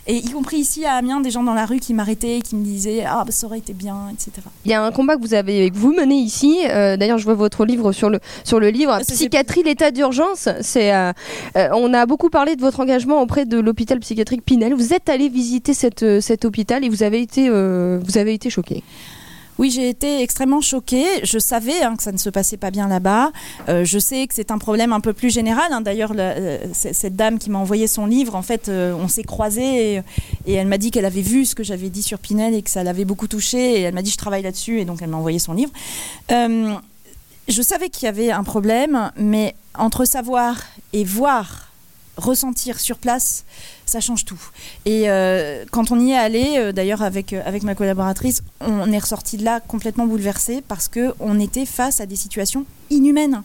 Et 0.09 0.17
y 0.17 0.31
compris 0.31 0.59
ici 0.59 0.85
à 0.85 0.95
Amiens, 0.95 1.21
des 1.21 1.31
gens 1.31 1.43
dans 1.43 1.55
la 1.55 1.67
rue 1.67 1.81
qui 1.81 1.93
m'arrêtaient, 1.93 2.41
qui 2.41 2.55
me 2.55 2.65
disaient 2.65 3.05
Ah, 3.05 3.25
bah, 3.27 3.33
ça 3.33 3.47
aurait 3.47 3.59
été 3.59 3.73
bien, 3.73 3.97
etc. 4.13 4.31
Il 4.65 4.71
y 4.71 4.75
a 4.75 4.83
un 4.83 4.93
combat 4.93 5.17
que 5.17 5.21
vous 5.21 5.35
avez 5.35 5.71
vous 5.71 5.93
mené 5.93 6.15
ici. 6.15 6.61
Euh, 6.69 6.97
d'ailleurs, 6.97 7.19
je 7.19 7.25
vois 7.25 7.35
votre 7.35 7.65
livre 7.65 7.93
sur 7.93 8.09
le, 8.09 8.21
sur 8.45 8.61
le 8.61 8.69
livre 8.69 8.99
Psychiatrie, 9.01 9.63
l'état 9.65 9.91
d'urgence. 9.91 10.49
C'est, 10.61 10.95
euh, 10.95 11.13
euh, 11.57 11.69
on 11.75 11.93
a 11.93 12.07
beaucoup 12.07 12.31
parlé 12.31 12.57
de 12.57 12.61
votre 12.61 12.81
engagement 12.81 13.21
auprès 13.21 13.47
de 13.47 13.59
l'hôpital 13.59 13.99
psychiatrique 13.99 14.45
Pinel. 14.45 14.75
Vous 14.75 14.95
êtes 14.95 15.09
allé 15.09 15.29
visiter 15.29 15.75
cette, 15.75 16.21
cet 16.21 16.45
hôpital 16.45 16.85
et 16.85 16.89
vous 16.89 17.03
avez 17.03 17.21
été, 17.21 17.49
vous 17.51 18.19
avez 18.19 18.35
été 18.35 18.49
choqué. 18.49 18.85
Oui, 19.59 19.71
j'ai 19.71 19.89
été 19.89 20.23
extrêmement 20.23 20.61
choquée. 20.61 21.07
Je 21.23 21.39
savais 21.39 21.83
hein, 21.83 21.97
que 21.97 22.03
ça 22.03 22.13
ne 22.13 22.19
se 22.19 22.29
passait 22.29 22.59
pas 22.59 22.71
bien 22.71 22.89
là-bas. 22.89 23.33
Euh, 23.69 23.85
je 23.85 23.99
sais 23.99 24.27
que 24.27 24.35
c'est 24.35 24.51
un 24.51 24.59
problème 24.59 24.93
un 24.93 25.01
peu 25.01 25.15
plus 25.15 25.31
général. 25.31 25.73
Hein. 25.73 25.81
D'ailleurs, 25.81 26.13
euh, 26.17 26.59
cette 26.73 27.17
dame 27.17 27.39
qui 27.39 27.49
m'a 27.49 27.59
envoyé 27.59 27.87
son 27.87 28.05
livre, 28.05 28.35
en 28.35 28.43
fait, 28.43 28.69
euh, 28.69 28.95
on 28.95 29.09
s'est 29.09 29.23
croisés 29.23 30.03
et, 30.47 30.53
elle 30.53 30.67
m'a 30.67 30.79
dit 30.79 30.91
qu'elle 30.91 31.07
avait 31.07 31.23
vu 31.23 31.47
ce 31.47 31.55
que 31.55 31.65
j'avais 31.65 31.89
dit 31.89 32.03
sur 32.03 32.19
Pinel 32.19 32.55
et 32.55 32.63
que 32.63 32.71
ça 32.71 32.85
l'avait 32.85 33.07
beaucoup 33.07 33.29
touchée. 33.29 33.81
Et 33.81 33.83
elle 33.83 33.95
m'a 33.95 34.03
dit 34.03 34.11
je 34.11 34.19
travaille 34.19 34.43
là-dessus 34.43 34.81
et 34.81 34.85
donc 34.85 35.01
elle 35.01 35.09
m'a 35.09 35.17
envoyé 35.17 35.39
son 35.39 35.55
livre. 35.55 35.73
je 36.29 37.63
savais 37.63 37.89
qu'il 37.89 38.05
y 38.05 38.09
avait 38.09 38.31
un 38.31 38.45
problème, 38.45 39.11
mais 39.17 39.55
entre 39.75 40.05
savoir 40.05 40.61
et 40.93 41.05
voir 41.05 41.66
ressentir 42.17 42.81
sur 42.81 42.99
place, 42.99 43.45
ça 43.85 44.01
change 44.01 44.25
tout. 44.25 44.41
Et 44.85 45.09
euh, 45.09 45.65
quand 45.71 45.93
on 45.93 46.01
y 46.01 46.13
est 46.13 46.17
allé, 46.17 46.55
euh, 46.57 46.73
d'ailleurs 46.73 47.03
avec, 47.03 47.33
euh, 47.33 47.43
avec 47.45 47.63
ma 47.63 47.75
collaboratrice, 47.75 48.43
on 48.61 48.91
est 48.91 48.99
ressorti 48.99 49.37
de 49.37 49.45
là 49.45 49.61
complètement 49.61 50.07
bouleversé 50.07 50.63
parce 50.67 50.89
qu'on 50.89 51.39
était 51.39 51.67
face 51.67 52.01
à 52.01 52.07
des 52.07 52.17
situations 52.17 52.65
inhumaines 52.91 53.43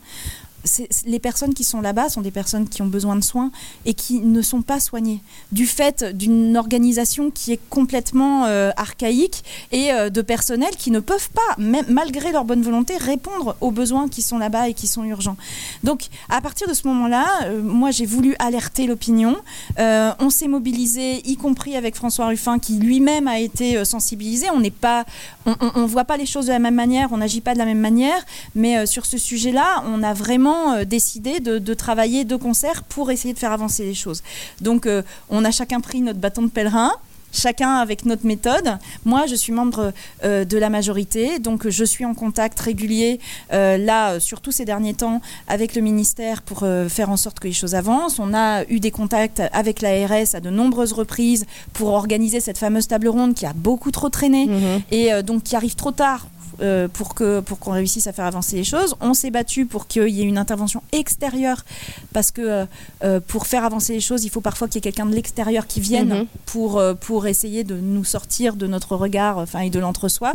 les 1.06 1.20
personnes 1.20 1.54
qui 1.54 1.64
sont 1.64 1.82
là-bas 1.82 2.10
sont 2.10 2.22
des 2.22 2.32
personnes 2.32 2.68
qui 2.68 2.82
ont 2.82 2.88
besoin 2.88 3.16
de 3.16 3.24
soins 3.24 3.52
et 3.86 3.94
qui 3.94 4.20
ne 4.20 4.42
sont 4.42 4.62
pas 4.62 4.80
soignées 4.80 5.22
du 5.52 5.66
fait 5.66 6.04
d'une 6.04 6.56
organisation 6.58 7.32
qui 7.32 7.52
est 7.52 7.60
complètement 7.70 8.46
euh, 8.46 8.72
archaïque 8.78 9.44
et 9.72 9.92
euh, 9.92 10.10
de 10.10 10.22
personnel 10.22 10.72
qui 10.78 10.92
ne 10.92 11.00
peuvent 11.00 11.30
pas, 11.30 11.56
malgré 11.58 12.32
leur 12.32 12.46
bonne 12.46 12.62
volonté, 12.62 12.98
répondre 12.98 13.56
aux 13.62 13.72
besoins 13.72 14.08
qui 14.08 14.22
sont 14.22 14.38
là-bas 14.38 14.70
et 14.70 14.74
qui 14.74 14.88
sont 14.88 15.04
urgents. 15.04 15.38
Donc, 15.84 16.08
à 16.30 16.42
partir 16.42 16.68
de 16.68 16.74
ce 16.74 16.88
moment-là, 16.88 17.28
euh, 17.46 17.62
moi, 17.62 17.92
j'ai 17.92 18.06
voulu 18.06 18.36
alerter 18.40 18.86
l'opinion. 18.88 19.38
on 19.78 20.30
s'est 20.30 20.48
mobilisé, 20.48 21.28
y 21.28 21.36
compris 21.36 21.76
avec 21.76 21.96
François 21.96 22.28
Ruffin, 22.28 22.60
qui 22.60 22.74
lui-même 22.78 23.28
a 23.28 23.40
été 23.40 23.84
sensibilisé. 23.86 24.48
On 24.54 24.60
n'est 24.60 24.72
pas, 24.72 25.06
on, 25.46 25.56
on, 25.76 25.86
voit 25.86 26.06
pas 26.06 26.18
les 26.18 26.26
choses 26.26 26.46
de 26.46 26.52
la 26.52 26.60
même 26.60 26.76
manière, 26.76 27.12
on 27.12 27.18
n'agit 27.18 27.42
pas 27.42 27.54
de 27.54 27.60
la 27.60 27.66
même 27.66 27.80
manière, 27.80 28.24
mais 28.56 28.86
sur 28.86 29.06
ce 29.06 29.18
sujet-là, 29.18 29.84
on 29.86 30.04
a 30.04 30.14
vraiment 30.14 30.51
euh, 30.52 30.86
décidé 30.86 31.40
de, 31.40 31.74
travailler 31.74 32.26
de 32.26 32.36
concert 32.36 32.84
pour 32.84 33.12
essayer 33.12 33.34
de 33.34 33.40
faire 33.40 33.52
avancer 33.52 33.84
les 33.84 33.94
choses. 33.94 34.22
Donc 34.60 34.86
euh, 34.86 35.02
on 35.30 35.46
a 35.46 35.52
chacun 35.52 35.80
pris 35.80 36.02
notre 36.02 36.20
bâton 36.20 36.44
de 36.44 36.50
pèlerin 36.50 36.92
chacun 37.34 37.76
avec 37.76 38.06
notre 38.06 38.26
méthode. 38.26 38.78
Moi, 39.06 39.26
je 39.26 39.36
suis 39.36 39.54
membre 39.54 39.94
euh, 40.26 40.44
de 40.44 40.58
la 40.58 40.70
majorité, 40.70 41.40
donc 41.40 41.70
je 41.70 41.86
suis 41.86 42.04
en 42.04 42.14
contact 42.14 42.60
régulier, 42.60 43.22
là, 43.52 44.20
surtout 44.20 44.52
ces 44.52 44.66
derniers 44.66 44.96
temps, 44.96 45.22
avec 45.48 45.74
le 45.74 45.82
ministère 45.82 46.42
pour 46.42 46.66
faire 46.90 47.10
en 47.10 47.16
sorte 47.16 47.40
que 47.40 47.48
les 47.48 47.54
choses 47.54 47.74
avancent. 47.74 48.20
On 48.20 48.34
a 48.34 48.66
eu 48.66 48.82
des 48.82 48.92
contacts 48.92 49.42
avec 49.54 49.82
l'ARS 49.82 50.36
à 50.36 50.42
de 50.42 50.50
nombreuses 50.50 50.92
reprises 50.92 51.46
pour 51.72 51.88
organiser 51.94 52.42
cette 52.42 52.58
fameuse 52.58 52.90
table 52.90 53.08
ronde 53.08 53.34
qui 53.34 53.46
a 53.46 53.54
beaucoup 53.54 53.92
trop 53.92 54.10
traîné 54.10 54.48
mm-hmm. 54.48 54.82
et 54.92 55.24
donc 55.24 55.44
qui 55.44 55.56
arrive 55.56 55.76
trop 55.76 55.92
tard 55.92 56.28
euh, 56.62 56.88
pour 56.88 57.16
que 57.16 57.40
pour 57.40 57.60
qu'on 57.60 57.72
réussisse 57.72 58.08
à 58.08 58.14
faire 58.14 58.26
avancer 58.26 58.56
les 58.56 58.64
choses. 58.64 58.96
On 59.02 59.14
s'est 59.14 59.32
battu 59.32 59.66
pour 59.66 59.88
qu'il 59.88 60.10
y 60.10 60.22
ait 60.22 60.26
une 60.26 60.38
intervention 60.38 60.84
extérieure 60.92 61.66
parce 62.14 62.32
que 62.32 62.42
euh, 62.42 62.66
euh, 63.04 63.20
pour 63.20 63.48
faire 63.48 63.66
avancer 63.66 63.94
les 63.94 64.00
choses, 64.00 64.24
il 64.26 64.30
faut 64.30 64.42
parfois 64.42 64.68
qu'il 64.68 64.76
y 64.76 64.80
ait 64.80 64.92
quelqu'un 64.92 65.06
de 65.06 65.16
l'extérieur 65.16 65.68
qui 65.68 65.80
vienne 65.80 66.10
mhm. 66.10 66.26
pour 66.46 66.82
pour 67.00 67.28
essayer 67.28 67.64
de 67.64 67.76
nous 67.76 68.04
sortir 68.04 68.56
de 68.56 68.68
notre 68.68 68.96
regard, 68.96 69.38
enfin 69.38 69.62
et 69.62 69.70
de 69.70 69.80
l'entre-soi. 69.80 70.34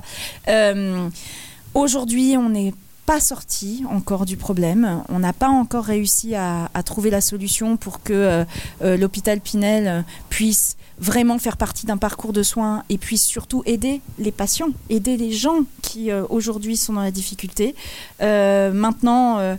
Aujourd'hui, 1.74 2.36
on 2.38 2.48
n'est 2.48 2.72
pas 3.06 3.20
sorti 3.20 3.84
encore 3.90 4.26
du 4.26 4.36
problème. 4.36 5.02
On 5.08 5.20
n'a 5.20 5.32
pas 5.32 5.48
encore 5.48 5.84
réussi 5.84 6.34
à, 6.34 6.68
trouver 6.84 7.10
la 7.10 7.20
solution 7.20 7.76
pour 7.76 8.02
que 8.02 8.44
l'hôpital 8.80 9.40
Pinel 9.40 10.04
puisse 10.28 10.76
vraiment 10.98 11.38
faire 11.38 11.56
partie 11.56 11.86
d'un 11.86 11.96
parcours 11.96 12.32
de 12.32 12.42
soins 12.42 12.82
et 12.88 12.98
puis 12.98 13.18
surtout 13.18 13.62
aider 13.66 14.00
les 14.18 14.32
patients, 14.32 14.70
aider 14.88 15.16
les 15.16 15.32
gens 15.32 15.60
qui 15.82 16.10
euh, 16.10 16.24
aujourd'hui 16.30 16.76
sont 16.76 16.94
dans 16.94 17.02
la 17.02 17.10
difficulté. 17.10 17.74
Euh, 18.22 18.72
maintenant, 18.72 19.38
euh, 19.38 19.56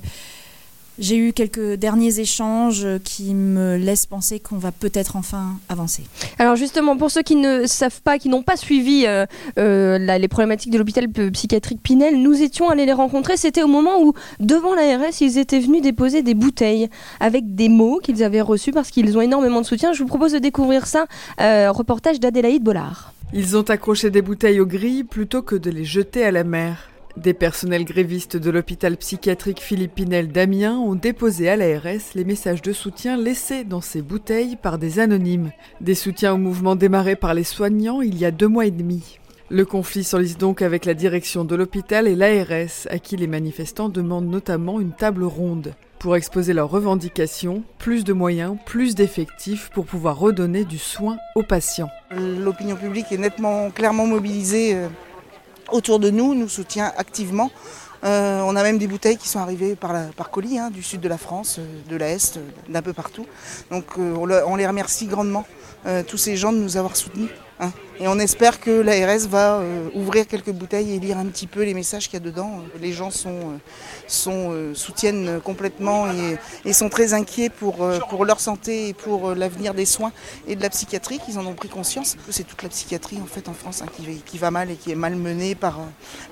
j'ai 1.00 1.18
eu 1.18 1.34
quelques 1.34 1.76
derniers 1.76 2.20
échanges 2.20 2.88
qui 3.04 3.34
me 3.34 3.78
laissent 3.78 4.06
penser 4.06 4.40
qu'on 4.40 4.58
va 4.58 4.72
peut-être 4.72 5.16
enfin 5.16 5.58
avancer. 5.70 6.04
Alors 6.40 6.56
justement, 6.56 6.98
pour 6.98 7.12
ceux 7.12 7.22
qui 7.22 7.36
ne 7.36 7.66
savent 7.66 8.02
pas, 8.02 8.18
qui 8.18 8.30
n'ont 8.30 8.44
pas 8.44 8.58
suivi 8.58 9.06
euh, 9.06 9.26
euh, 9.58 9.98
les 9.98 10.28
problématiques 10.28 10.72
de 10.72 10.78
l'hôpital 10.78 11.08
psychiatrique 11.10 11.80
Pinel, 11.82 12.22
nous 12.22 12.42
étions 12.42 12.70
allés 12.70 12.86
les 12.86 12.94
rencontrer. 12.94 13.38
C'était 13.38 13.64
au 13.64 13.68
moment 13.68 14.02
où, 14.02 14.14
devant 14.40 14.76
l'ARS, 14.76 15.22
ils 15.22 15.38
étaient 15.38 15.60
venus 15.60 15.82
déposer 15.82 16.22
des 16.22 16.34
bouteilles 16.34 16.90
avec 17.20 17.56
des 17.56 17.70
mots 17.70 18.00
qu'ils 18.02 18.24
avaient 18.24 18.42
reçus 18.42 18.72
parce 18.72 18.90
qu'ils 18.90 19.18
ont 19.18 19.22
énormément 19.22 19.62
de 19.62 19.66
soutien. 19.66 19.94
Je 19.94 20.02
vous 20.02 20.08
propose 20.08 20.34
de 20.34 20.40
découvrir 20.40 20.88
ça. 20.88 21.06
Euh, 21.42 21.72
reportage 21.72 22.20
d'Adélaïde 22.20 22.64
Bollard. 22.64 23.14
Ils 23.34 23.58
ont 23.58 23.64
accroché 23.64 24.10
des 24.10 24.22
bouteilles 24.22 24.60
aux 24.60 24.66
grilles 24.66 25.04
plutôt 25.04 25.42
que 25.42 25.56
de 25.56 25.70
les 25.70 25.86
jeter 25.86 26.24
à 26.24 26.32
la 26.32 26.44
mer. 26.44 26.90
Des 27.18 27.34
personnels 27.34 27.84
grévistes 27.84 28.38
de 28.38 28.52
l'hôpital 28.52 28.96
psychiatrique 28.96 29.60
Philippe 29.60 29.96
Pinel 29.96 30.32
d'Amiens 30.32 30.78
ont 30.78 30.94
déposé 30.94 31.50
à 31.50 31.56
l'ARS 31.56 32.14
les 32.14 32.24
messages 32.24 32.62
de 32.62 32.72
soutien 32.72 33.18
laissés 33.18 33.64
dans 33.64 33.82
ces 33.82 34.04
bouteilles 34.04 34.56
par 34.56 34.78
des 34.78 35.00
anonymes. 35.00 35.52
Des 35.82 35.96
soutiens 35.96 36.36
au 36.36 36.38
mouvement 36.38 36.76
démarré 36.76 37.16
par 37.16 37.34
les 37.34 37.44
soignants 37.44 38.02
il 38.02 38.20
y 38.20 38.26
a 38.26 38.30
deux 38.30 38.48
mois 38.48 38.68
et 38.68 38.72
demi. 38.72 39.18
Le 39.50 39.66
conflit 39.66 40.04
s'enlise 40.04 40.38
donc 40.38 40.62
avec 40.62 40.86
la 40.86 40.94
direction 40.94 41.44
de 41.44 41.56
l'hôpital 41.56 42.08
et 42.08 42.16
l'ARS, 42.16 42.88
à 42.92 43.00
qui 43.00 43.18
les 43.18 43.28
manifestants 43.28 43.90
demandent 43.90 44.30
notamment 44.30 44.80
une 44.80 44.92
table 44.92 45.24
ronde 45.24 45.74
pour 45.98 46.16
exposer 46.16 46.54
leurs 46.54 46.70
revendications, 46.70 47.64
plus 47.80 48.04
de 48.04 48.14
moyens, 48.14 48.58
plus 48.68 48.94
d'effectifs 48.94 49.72
pour 49.74 49.86
pouvoir 49.86 50.20
redonner 50.20 50.66
du 50.66 50.78
soin 50.78 51.18
aux 51.34 51.42
patients. 51.42 51.90
L'opinion 52.12 52.76
publique 52.76 53.12
est 53.12 53.18
nettement, 53.18 53.72
clairement 53.72 54.06
mobilisée 54.06 54.76
euh, 54.76 54.88
autour 55.72 56.00
de 56.00 56.10
nous, 56.10 56.34
nous 56.34 56.50
soutient 56.50 56.92
activement. 56.98 57.52
Euh, 58.04 58.42
on 58.46 58.56
a 58.56 58.64
même 58.64 58.78
des 58.78 58.88
bouteilles 58.88 59.18
qui 59.18 59.28
sont 59.28 59.40
arrivées 59.40 59.76
par, 59.76 59.94
par 60.12 60.30
colis 60.30 60.60
hein, 60.60 60.70
du 60.70 60.84
sud 60.84 61.02
de 61.02 61.10
la 61.10 61.18
France, 61.18 61.58
euh, 61.60 61.90
de 61.90 61.96
l'Est, 61.96 62.40
d'un 62.70 62.82
peu 62.82 62.94
partout. 62.94 63.26
Donc 63.72 63.98
on, 63.98 64.26
les 64.56 64.68
remercie 64.68 65.08
grandement, 65.08 65.46
tous 66.08 66.18
ces 66.18 66.36
gens, 66.36 66.52
de 66.52 66.58
nous 66.58 66.78
avoir 66.78 66.96
soutenus. 66.96 67.30
Hein. 67.60 67.72
Et 68.00 68.08
on 68.08 68.20
espère 68.20 68.60
que 68.60 68.70
l'ARS 68.70 69.28
va 69.28 69.56
euh, 69.56 69.90
ouvrir 69.96 70.28
quelques 70.28 70.52
bouteilles 70.52 70.94
et 70.94 71.00
lire 71.00 71.18
un 71.18 71.26
petit 71.26 71.48
peu 71.48 71.64
les 71.64 71.74
messages 71.74 72.06
qu'il 72.06 72.14
y 72.14 72.22
a 72.22 72.26
dedans. 72.26 72.62
Les 72.80 72.92
gens 72.92 73.10
sont, 73.10 73.58
euh, 74.28 74.30
euh, 74.30 74.74
soutiennent 74.76 75.42
complètement 75.44 76.06
et, 76.64 76.74
sont 76.74 76.90
très 76.90 77.16
inquiets 77.16 77.50
pour, 77.50 77.78
leur 78.24 78.40
santé 78.40 78.90
et 78.90 78.94
pour 78.94 79.34
l'avenir 79.34 79.74
des 79.74 79.86
soins 79.86 80.12
et 80.48 80.56
de 80.56 80.62
la 80.62 80.70
psychiatrie, 80.70 81.18
qu'ils 81.18 81.40
en 81.40 81.46
ont 81.48 81.56
pris 81.56 81.70
conscience. 81.70 82.18
C'est 82.30 82.46
toute 82.46 82.62
la 82.62 82.70
psychiatrie 82.70 83.18
en 83.20 83.26
fait 83.26 83.50
en 83.50 83.54
France 83.54 83.82
hein, 83.82 83.88
qui, 84.26 84.38
va 84.38 84.52
mal 84.52 84.70
et 84.70 84.76
qui 84.76 84.92
est 84.92 84.96
mal 84.96 85.16
menée 85.16 85.56
par, 85.56 85.80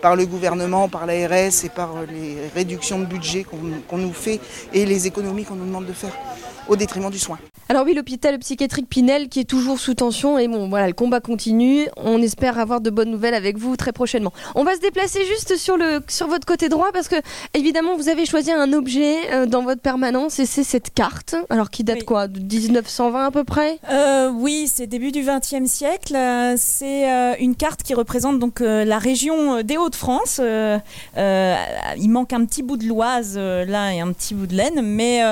par 0.01 0.15
le 0.15 0.27
gouvernement, 0.27 0.87
par 0.87 1.07
l'ARS 1.07 1.63
et 1.63 1.69
par 1.73 2.03
les 2.07 2.37
réductions 2.53 2.99
de 2.99 3.05
budget 3.05 3.43
qu'on 3.43 3.97
nous 3.97 4.13
fait 4.13 4.39
et 4.71 4.85
les 4.85 5.07
économies 5.07 5.45
qu'on 5.45 5.55
nous 5.55 5.65
demande 5.65 5.87
de 5.87 5.93
faire 5.93 6.13
au 6.67 6.75
détriment 6.75 7.09
du 7.09 7.19
soin. 7.19 7.39
Alors 7.67 7.83
oui, 7.83 7.95
l'hôpital 7.95 8.37
psychiatrique 8.37 8.87
Pinel 8.87 9.27
qui 9.27 9.39
est 9.39 9.49
toujours 9.49 9.79
sous 9.79 9.95
tension 9.95 10.37
et 10.37 10.47
bon 10.47 10.69
voilà, 10.69 10.85
le 10.85 10.93
combat 10.93 11.19
continue. 11.19 11.87
On 11.97 12.21
espère 12.21 12.59
avoir 12.59 12.79
de 12.79 12.91
bonnes 12.91 13.09
nouvelles 13.09 13.33
avec 13.33 13.57
vous 13.57 13.75
très 13.75 13.91
prochainement. 13.91 14.31
On 14.53 14.63
va 14.63 14.75
se 14.75 14.81
déplacer 14.81 15.25
juste 15.25 15.57
sur 15.57 15.75
le 15.75 15.99
sur 16.07 16.27
votre 16.27 16.45
côté 16.45 16.69
droit 16.69 16.91
parce 16.93 17.07
que 17.07 17.15
évidemment 17.55 17.95
vous 17.95 18.07
avez 18.07 18.27
choisi 18.27 18.51
un 18.51 18.71
objet 18.71 19.15
euh, 19.31 19.47
dans 19.47 19.63
votre 19.63 19.81
permanence 19.81 20.37
et 20.37 20.45
c'est 20.45 20.63
cette 20.63 20.93
carte. 20.93 21.35
Alors 21.49 21.71
qui 21.71 21.83
date 21.83 22.03
quoi? 22.03 22.27
De 22.27 22.39
1920 22.39 23.25
à 23.25 23.31
peu 23.31 23.43
près? 23.43 23.79
Euh, 23.89 24.29
Oui, 24.29 24.69
c'est 24.71 24.85
début 24.85 25.11
du 25.11 25.23
XXe 25.23 25.65
siècle. 25.65 26.15
C'est 26.57 27.11
euh, 27.11 27.33
une 27.39 27.55
carte 27.55 27.81
qui 27.81 27.95
représente 27.95 28.37
donc 28.37 28.59
la 28.59 28.99
région 28.99 29.63
des 29.63 29.77
Hauts-de-France. 29.77 30.39
il 30.39 32.09
manque 32.09 32.31
un 32.31 32.45
petit 32.45 32.61
bout 32.61 32.77
de 32.77 32.85
l'Oise 32.85 33.37
là 33.39 33.91
et 33.91 34.01
un 34.01 34.11
petit 34.11 34.35
bout 34.35 34.45
de 34.45 34.53
l'Aisne, 34.53 34.81
mais 34.83 35.23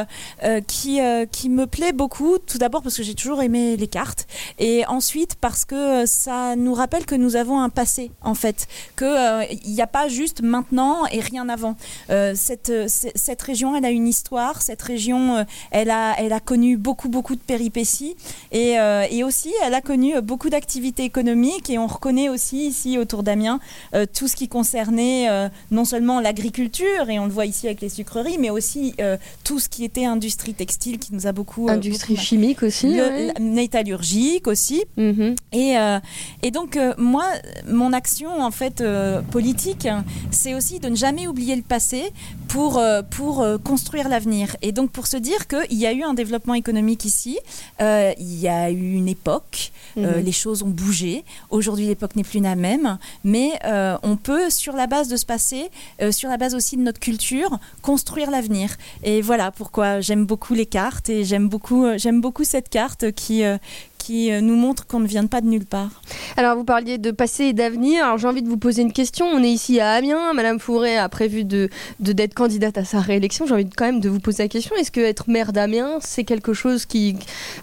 qui 0.67 0.99
qui 1.31 1.49
me 1.49 1.67
plaît 1.67 1.93
beaucoup 1.93 2.22
tout 2.45 2.57
d'abord 2.57 2.81
parce 2.81 2.97
que 2.97 3.03
j'ai 3.03 3.15
toujours 3.15 3.41
aimé 3.41 3.77
les 3.77 3.87
cartes, 3.87 4.27
et 4.59 4.85
ensuite 4.87 5.35
parce 5.35 5.65
que 5.65 6.05
ça 6.05 6.55
nous 6.55 6.73
rappelle 6.73 7.05
que 7.05 7.15
nous 7.15 7.35
avons 7.35 7.59
un 7.59 7.69
passé, 7.69 8.11
en 8.21 8.35
fait, 8.35 8.67
qu'il 8.97 9.07
n'y 9.07 9.79
euh, 9.79 9.83
a 9.83 9.87
pas 9.87 10.07
juste 10.07 10.41
maintenant 10.41 11.05
et 11.07 11.19
rien 11.19 11.49
avant. 11.49 11.75
Euh, 12.09 12.33
cette, 12.35 13.41
région, 13.41 13.75
elle 13.75 13.85
a 13.85 13.89
une 13.89 14.07
histoire, 14.07 14.61
cette 14.61 14.81
région, 14.81 15.37
euh, 15.37 15.43
elle, 15.71 15.89
a, 15.89 16.15
elle 16.17 16.33
a 16.33 16.39
connu 16.39 16.77
beaucoup, 16.77 17.09
beaucoup 17.09 17.35
de 17.35 17.41
péripéties, 17.41 18.15
et, 18.51 18.77
aussi, 19.23 19.53
elle 19.63 19.73
a 19.73 19.81
connu 19.81 20.19
beaucoup 20.21 20.49
d'activités 20.49 21.03
économiques, 21.03 21.69
et 21.69 21.77
on 21.77 21.87
reconnaît 21.87 22.29
aussi 22.29 22.67
ici 22.67 22.97
autour 22.97 23.23
d'Amiens 23.23 23.59
tout 24.13 24.27
ce 24.27 24.35
qui 24.35 24.49
concernait 24.49 25.49
non 25.71 25.85
seulement 25.85 26.19
l'agriculture, 26.19 27.09
et 27.09 27.19
on 27.19 27.25
le 27.25 27.31
voit 27.31 27.45
ici 27.45 27.67
avec 27.67 27.81
les 27.81 27.89
sucreries, 27.89 28.37
mais 28.37 28.49
aussi 28.49 28.95
tout 29.43 29.59
ce 29.59 29.69
qui 29.69 29.85
était 29.85 30.05
industrie 30.05 30.53
textile 30.53 30.99
qui 30.99 31.13
nous 31.13 31.27
a 31.27 31.31
beaucoup... 31.31 31.69
chimique 32.17 32.63
aussi. 32.63 32.99
Métallurgique 33.39 34.47
aussi. 34.47 34.83
Mhm. 34.97 35.35
et, 35.51 35.77
euh, 35.77 35.99
et, 36.41 36.51
donc, 36.51 36.77
euh, 36.77 36.93
moi, 36.97 37.25
mon 37.67 37.93
action, 37.93 38.41
en 38.41 38.51
fait, 38.51 38.81
euh, 38.81 39.21
politique, 39.21 39.87
c'est 40.31 40.53
aussi 40.53 40.79
de 40.79 40.89
ne 40.89 40.95
jamais 40.95 41.27
oublier 41.27 41.55
le 41.55 41.61
passé 41.61 42.11
pour, 42.47 42.79
pour 43.09 43.43
construire 43.63 44.09
l'avenir. 44.09 44.55
Et 44.61 44.71
donc, 44.71 44.91
pour 44.91 45.07
se 45.07 45.17
dire 45.17 45.47
qu'il 45.47 45.77
y 45.77 45.87
a 45.87 45.93
eu 45.93 46.03
un 46.03 46.13
développement 46.13 46.53
économique 46.53 47.03
ici, 47.03 47.39
il 47.79 48.39
y 48.39 48.47
a 48.47 48.69
eu 48.69 48.93
une 48.93 49.07
époque, 49.07 49.71
mhm. 49.95 50.19
les 50.23 50.31
choses 50.31 50.61
ont 50.61 50.69
bougé. 50.69 51.23
Aujourd'hui, 51.49 51.87
l'époque 51.87 52.15
n'est 52.15 52.23
plus 52.23 52.41
la 52.41 52.55
même, 52.55 52.99
mais 53.23 53.53
on 54.03 54.17
peut, 54.17 54.51
sur 54.51 54.75
la 54.75 54.85
base 54.85 55.07
de 55.07 55.17
ce 55.17 55.25
passé, 55.25 55.71
sur 56.11 56.29
la 56.29 56.37
base 56.37 56.53
aussi 56.53 56.77
de 56.77 56.83
notre 56.83 56.99
culture, 56.99 57.57
construire 57.81 58.29
l'avenir. 58.29 58.69
Et 59.03 59.21
voilà 59.21 59.49
pourquoi 59.49 59.99
j'aime 60.01 60.25
beaucoup 60.25 60.53
les 60.53 60.67
cartes 60.67 61.09
et 61.09 61.23
j'aime 61.23 61.49
beaucoup 61.49 61.87
j'aime 62.03 62.19
beaucoup 62.19 62.43
cette 62.43 62.67
carte 62.67 63.11
qui, 63.13 63.43
euh, 63.43 63.57
qui 63.97 64.31
euh, 64.31 64.41
nous 64.41 64.55
montre 64.55 64.85
qu'on 64.85 64.99
ne 64.99 65.07
vient 65.07 65.25
pas 65.25 65.39
de 65.39 65.47
nulle 65.47 65.65
part. 65.65 66.01
Alors 66.35 66.57
vous 66.57 66.65
parliez 66.65 66.97
de 66.97 67.11
passé 67.11 67.45
et 67.45 67.53
d'avenir. 67.53 68.03
Alors 68.03 68.17
j'ai 68.17 68.27
envie 68.27 68.41
de 68.41 68.49
vous 68.49 68.57
poser 68.57 68.81
une 68.81 68.91
question. 68.91 69.25
On 69.25 69.41
est 69.41 69.49
ici 69.49 69.79
à 69.79 69.91
Amiens. 69.91 70.33
Madame 70.33 70.59
Fourré 70.59 70.97
a 70.97 71.07
prévu 71.07 71.45
de 71.45 71.69
d'être 71.99 72.33
candidate 72.33 72.77
à 72.77 72.83
sa 72.83 72.99
réélection. 72.99 73.45
J'ai 73.47 73.53
envie 73.53 73.69
quand 73.69 73.85
même 73.85 74.01
de 74.01 74.09
vous 74.09 74.19
poser 74.19 74.43
la 74.43 74.49
question. 74.49 74.75
Est-ce 74.75 74.91
que 74.91 74.99
être 74.99 75.29
maire 75.29 75.53
d'Amiens, 75.53 75.99
c'est 76.01 76.25
quelque 76.25 76.53
chose 76.53 76.85
qui 76.85 77.15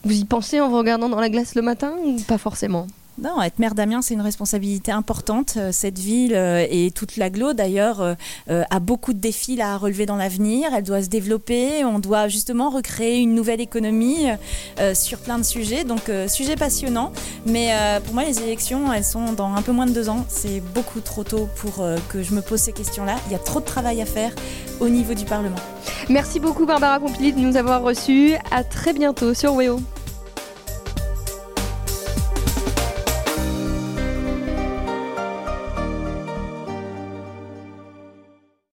vous 0.04 0.18
y 0.18 0.24
pensez 0.24 0.60
en 0.60 0.70
vous 0.70 0.78
regardant 0.78 1.10
dans 1.10 1.20
la 1.20 1.28
glace 1.28 1.54
le 1.54 1.62
matin 1.62 1.92
ou 2.02 2.18
pas 2.22 2.38
forcément? 2.38 2.86
Non, 3.22 3.42
être 3.42 3.58
maire 3.58 3.74
d'Amiens, 3.74 4.00
c'est 4.00 4.14
une 4.14 4.22
responsabilité 4.22 4.92
importante. 4.92 5.54
Euh, 5.58 5.72
cette 5.72 5.98
ville 5.98 6.34
euh, 6.34 6.66
et 6.70 6.90
toute 6.90 7.16
l'agglo, 7.16 7.52
d'ailleurs, 7.52 8.00
euh, 8.00 8.14
a 8.48 8.80
beaucoup 8.80 9.12
de 9.12 9.18
défis 9.18 9.60
à 9.60 9.76
relever 9.76 10.06
dans 10.06 10.16
l'avenir. 10.16 10.70
Elle 10.74 10.84
doit 10.84 11.02
se 11.02 11.08
développer. 11.08 11.84
On 11.84 11.98
doit 11.98 12.28
justement 12.28 12.70
recréer 12.70 13.18
une 13.18 13.34
nouvelle 13.34 13.60
économie 13.60 14.26
sur 14.94 15.18
plein 15.18 15.38
de 15.38 15.42
sujets. 15.42 15.84
Donc, 15.84 16.10
sujet 16.28 16.56
passionnant. 16.56 17.12
Mais 17.46 17.72
pour 18.04 18.14
moi, 18.14 18.24
les 18.24 18.40
élections, 18.42 18.92
elles 18.92 19.04
sont 19.04 19.32
dans 19.32 19.54
un 19.54 19.62
peu 19.62 19.72
moins 19.72 19.86
de 19.86 19.92
deux 19.92 20.08
ans. 20.08 20.24
C'est 20.28 20.60
beaucoup 20.74 21.00
trop 21.00 21.24
tôt 21.24 21.48
pour 21.56 21.84
que 22.08 22.22
je 22.22 22.34
me 22.34 22.40
pose 22.40 22.60
ces 22.60 22.72
questions-là. 22.72 23.16
Il 23.26 23.32
y 23.32 23.34
a 23.34 23.38
trop 23.38 23.60
de 23.60 23.64
travail 23.64 24.00
à 24.00 24.06
faire 24.06 24.32
au 24.80 24.88
niveau 24.88 25.14
du 25.14 25.24
Parlement. 25.24 25.56
Merci 26.08 26.40
beaucoup, 26.40 26.66
Barbara 26.66 27.00
Pompili, 27.00 27.32
de 27.32 27.40
nous 27.40 27.56
avoir 27.56 27.82
reçus. 27.82 28.34
À 28.50 28.64
très 28.64 28.92
bientôt 28.92 29.34
sur 29.34 29.54
WEO. 29.54 29.80